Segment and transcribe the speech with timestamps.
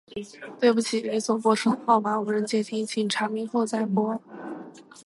[0.59, 4.19] 對不起，您所播出的號碼無人接聽，請查明後再撥。